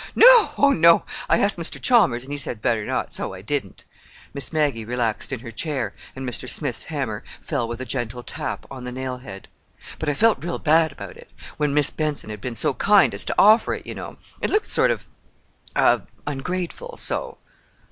"No; 0.15 0.49
oh, 0.57 0.71
no! 0.71 1.03
I 1.29 1.37
asked 1.37 1.59
Mr. 1.59 1.79
Chalmers 1.79 2.23
and 2.23 2.31
he 2.31 2.37
said 2.39 2.59
better 2.59 2.87
not. 2.87 3.13
So 3.13 3.35
I 3.35 3.43
didn't." 3.43 3.85
Miss 4.33 4.51
Maggie 4.51 4.83
relaxed 4.83 5.31
in 5.31 5.41
her 5.41 5.51
chair, 5.51 5.93
and 6.15 6.27
Mr. 6.27 6.49
Smith's 6.49 6.85
hammer 6.85 7.23
fell 7.39 7.67
with 7.67 7.79
a 7.81 7.85
gentle 7.85 8.23
tap 8.23 8.65
on 8.71 8.83
the 8.83 8.91
nail 8.91 9.17
head. 9.19 9.47
"But 9.99 10.09
I 10.09 10.15
felt 10.15 10.43
real 10.43 10.57
bad 10.57 10.91
about 10.91 11.17
it—when 11.17 11.75
Mis' 11.75 11.91
Benson 11.91 12.31
had 12.31 12.41
been 12.41 12.55
so 12.55 12.73
kind 12.73 13.13
as 13.13 13.23
to 13.25 13.35
offer 13.37 13.75
it, 13.75 13.85
you 13.85 13.93
know. 13.93 14.17
It 14.41 14.49
looked 14.49 14.65
sort 14.69 14.89
of—of 14.89 16.07
ungrateful, 16.25 16.97
so." 16.97 17.37